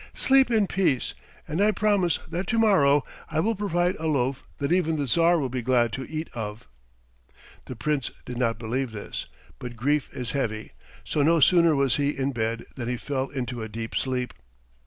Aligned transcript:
"Sleep 0.15 0.49
in 0.49 0.65
peace, 0.65 1.13
and 1.47 1.61
I 1.61 1.69
promise 1.69 2.17
that 2.27 2.47
to 2.47 2.57
morrow 2.57 3.03
I 3.29 3.39
will 3.39 3.53
provide 3.53 3.95
a 3.99 4.07
loaf 4.07 4.41
that 4.57 4.71
even 4.71 4.95
the 4.95 5.05
Tsar 5.05 5.37
will 5.37 5.47
be 5.47 5.61
glad 5.61 5.93
to 5.93 6.09
eat 6.09 6.27
of." 6.33 6.67
The 7.67 7.75
Prince 7.75 8.09
did 8.25 8.39
not 8.39 8.57
believe 8.57 8.93
this, 8.93 9.27
but 9.59 9.75
grief 9.75 10.09
is 10.11 10.31
heavy, 10.31 10.71
so 11.03 11.21
no 11.21 11.39
sooner 11.39 11.75
was 11.75 11.97
he 11.97 12.09
in 12.17 12.31
bed 12.31 12.65
than 12.75 12.87
he 12.89 12.97
fell 12.97 13.29
into 13.29 13.61
a 13.61 13.69
deep 13.69 13.93
sleep. 13.93 14.33